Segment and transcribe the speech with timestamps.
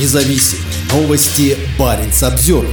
[0.00, 1.54] Независимые новости.
[1.78, 2.64] Барин обзор.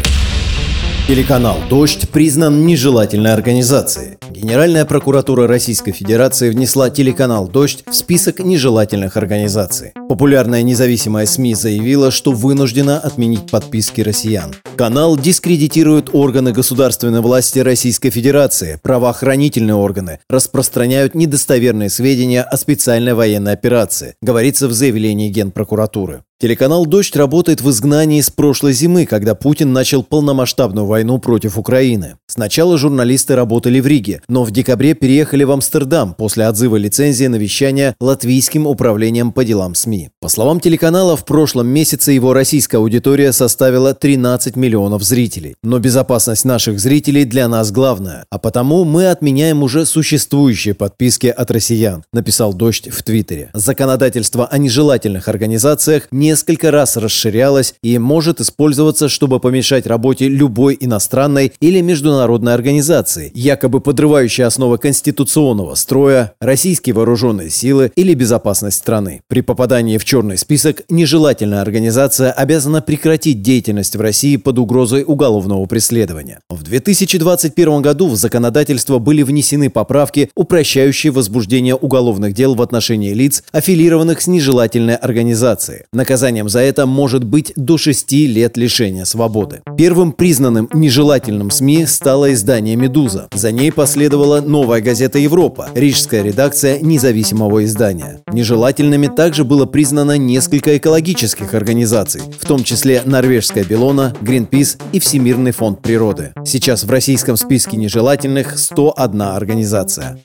[1.05, 4.17] Телеканал «Дождь» признан нежелательной организацией.
[4.29, 9.91] Генеральная прокуратура Российской Федерации внесла телеканал «Дождь» в список нежелательных организаций.
[10.07, 14.55] Популярная независимая СМИ заявила, что вынуждена отменить подписки россиян.
[14.77, 23.51] Канал дискредитирует органы государственной власти Российской Федерации, правоохранительные органы, распространяют недостоверные сведения о специальной военной
[23.51, 26.23] операции, говорится в заявлении Генпрокуратуры.
[26.41, 32.15] Телеканал «Дождь» работает в изгнании с прошлой зимы, когда Путин начал полномасштабную войну против Украины.
[32.27, 37.35] Сначала журналисты работали в Риге, но в декабре переехали в Амстердам после отзыва лицензии на
[37.35, 40.11] вещание Латвийским управлением по делам СМИ.
[40.21, 45.55] По словам телеканала, в прошлом месяце его российская аудитория составила 13 миллионов зрителей.
[45.61, 51.51] Но безопасность наших зрителей для нас главная, а потому мы отменяем уже существующие подписки от
[51.51, 53.49] россиян, написал «Дождь» в Твиттере.
[53.53, 60.77] Законодательство о нежелательных организациях не несколько раз расширялась и может использоваться, чтобы помешать работе любой
[60.79, 69.21] иностранной или международной организации, якобы подрывающей основы конституционного строя, российские вооруженные силы или безопасность страны.
[69.27, 75.65] При попадании в черный список нежелательная организация обязана прекратить деятельность в России под угрозой уголовного
[75.65, 76.41] преследования.
[76.47, 83.43] В 2021 году в законодательство были внесены поправки, упрощающие возбуждение уголовных дел в отношении лиц,
[83.51, 85.85] аффилированных с нежелательной организацией.
[85.91, 89.61] Наказание Наказанием за это может быть до 6 лет лишения свободы.
[89.77, 93.29] Первым признанным нежелательным СМИ стало издание «Медуза».
[93.33, 98.19] За ней последовала новая газета «Европа», рижская редакция независимого издания.
[98.33, 105.53] Нежелательными также было признано несколько экологических организаций, в том числе норвежская «Белона», «Гринпис» и Всемирный
[105.53, 106.33] фонд природы.
[106.45, 110.19] Сейчас в российском списке нежелательных 101 организация.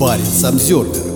[0.00, 1.09] Парень Самсервер